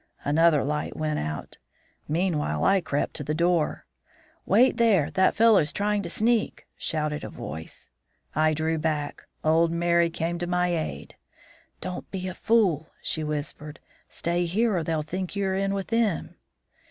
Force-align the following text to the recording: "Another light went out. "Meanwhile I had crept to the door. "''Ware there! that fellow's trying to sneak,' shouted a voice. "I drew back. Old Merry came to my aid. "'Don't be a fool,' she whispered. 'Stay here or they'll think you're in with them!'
"Another 0.25 0.63
light 0.63 0.97
went 0.97 1.19
out. 1.19 1.59
"Meanwhile 2.07 2.63
I 2.63 2.73
had 2.77 2.85
crept 2.85 3.13
to 3.17 3.23
the 3.23 3.35
door. 3.35 3.85
"''Ware 4.47 4.71
there! 4.75 5.11
that 5.11 5.35
fellow's 5.35 5.71
trying 5.71 6.01
to 6.01 6.09
sneak,' 6.09 6.65
shouted 6.75 7.23
a 7.23 7.29
voice. 7.29 7.91
"I 8.33 8.55
drew 8.55 8.79
back. 8.79 9.21
Old 9.43 9.71
Merry 9.71 10.09
came 10.09 10.39
to 10.39 10.47
my 10.47 10.69
aid. 10.69 11.17
"'Don't 11.81 12.09
be 12.09 12.27
a 12.27 12.33
fool,' 12.33 12.89
she 13.03 13.23
whispered. 13.23 13.79
'Stay 14.09 14.45
here 14.47 14.75
or 14.75 14.83
they'll 14.83 15.03
think 15.03 15.35
you're 15.35 15.53
in 15.53 15.71
with 15.75 15.89
them!' 15.89 16.33